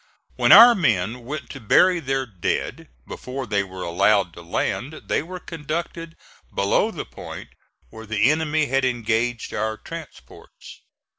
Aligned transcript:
When 0.35 0.51
our 0.51 0.73
men 0.73 1.25
went 1.25 1.51
to 1.51 1.59
bury 1.59 1.99
their 1.99 2.25
dead, 2.25 2.87
before 3.07 3.45
they 3.45 3.61
were 3.61 3.83
allowed 3.83 4.33
to 4.33 4.41
land 4.41 5.01
they 5.05 5.21
were 5.21 5.39
conducted 5.39 6.17
below 6.51 6.89
the 6.89 7.05
point 7.05 7.49
where 7.91 8.07
the 8.07 8.31
enemy 8.31 8.65
had 8.65 8.83
engaged 8.83 9.53
our 9.53 9.77
transports. 9.77 10.81